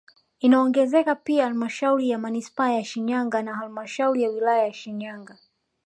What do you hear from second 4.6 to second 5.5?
ya Shinyanga